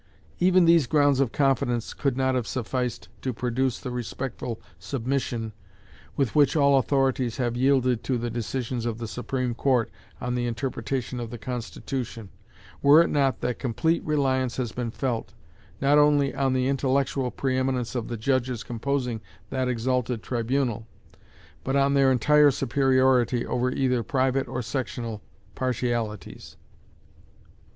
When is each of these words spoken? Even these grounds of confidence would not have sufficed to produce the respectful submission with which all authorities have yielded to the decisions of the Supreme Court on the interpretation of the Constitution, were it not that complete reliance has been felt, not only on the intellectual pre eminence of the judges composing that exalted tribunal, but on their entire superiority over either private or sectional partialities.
Even 0.39 0.65
these 0.65 0.87
grounds 0.87 1.19
of 1.19 1.31
confidence 1.31 1.93
would 2.03 2.17
not 2.17 2.33
have 2.33 2.47
sufficed 2.47 3.07
to 3.21 3.31
produce 3.31 3.77
the 3.79 3.91
respectful 3.91 4.59
submission 4.79 5.53
with 6.17 6.33
which 6.33 6.55
all 6.55 6.79
authorities 6.79 7.37
have 7.37 7.55
yielded 7.55 8.03
to 8.03 8.17
the 8.17 8.31
decisions 8.31 8.87
of 8.87 8.97
the 8.97 9.07
Supreme 9.07 9.53
Court 9.53 9.91
on 10.19 10.33
the 10.33 10.47
interpretation 10.47 11.19
of 11.19 11.29
the 11.29 11.37
Constitution, 11.37 12.29
were 12.81 13.03
it 13.03 13.09
not 13.11 13.41
that 13.41 13.59
complete 13.59 14.03
reliance 14.03 14.57
has 14.57 14.71
been 14.71 14.89
felt, 14.89 15.33
not 15.79 15.99
only 15.99 16.33
on 16.33 16.53
the 16.53 16.67
intellectual 16.67 17.29
pre 17.29 17.55
eminence 17.55 17.93
of 17.93 18.07
the 18.07 18.17
judges 18.17 18.63
composing 18.63 19.21
that 19.51 19.67
exalted 19.69 20.23
tribunal, 20.23 20.87
but 21.63 21.75
on 21.75 21.93
their 21.93 22.11
entire 22.11 22.49
superiority 22.49 23.45
over 23.45 23.69
either 23.69 24.01
private 24.01 24.47
or 24.47 24.63
sectional 24.63 25.21
partialities. 25.53 26.57